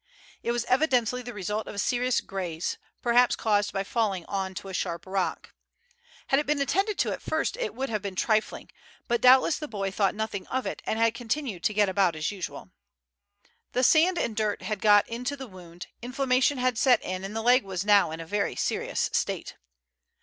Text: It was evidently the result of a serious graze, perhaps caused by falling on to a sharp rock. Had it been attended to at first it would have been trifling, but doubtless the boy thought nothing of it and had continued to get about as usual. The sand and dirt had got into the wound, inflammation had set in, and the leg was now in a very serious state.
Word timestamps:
It 0.41 0.51
was 0.51 0.65
evidently 0.65 1.21
the 1.21 1.31
result 1.31 1.67
of 1.67 1.75
a 1.75 1.77
serious 1.77 2.21
graze, 2.21 2.79
perhaps 3.03 3.35
caused 3.35 3.71
by 3.71 3.83
falling 3.83 4.25
on 4.25 4.55
to 4.55 4.67
a 4.67 4.73
sharp 4.73 5.05
rock. 5.05 5.53
Had 6.29 6.39
it 6.39 6.47
been 6.47 6.59
attended 6.59 6.97
to 6.97 7.11
at 7.11 7.21
first 7.21 7.55
it 7.57 7.75
would 7.75 7.89
have 7.89 8.01
been 8.01 8.15
trifling, 8.15 8.71
but 9.07 9.21
doubtless 9.21 9.59
the 9.59 9.67
boy 9.67 9.91
thought 9.91 10.15
nothing 10.15 10.47
of 10.47 10.65
it 10.65 10.81
and 10.87 10.97
had 10.97 11.13
continued 11.13 11.63
to 11.65 11.73
get 11.75 11.87
about 11.87 12.15
as 12.15 12.31
usual. 12.31 12.71
The 13.73 13.83
sand 13.83 14.17
and 14.17 14.35
dirt 14.35 14.63
had 14.63 14.81
got 14.81 15.07
into 15.07 15.37
the 15.37 15.45
wound, 15.45 15.85
inflammation 16.01 16.57
had 16.57 16.79
set 16.79 16.99
in, 17.03 17.23
and 17.23 17.35
the 17.35 17.43
leg 17.43 17.63
was 17.63 17.85
now 17.85 18.09
in 18.09 18.19
a 18.19 18.25
very 18.25 18.55
serious 18.55 19.11
state. 19.13 19.53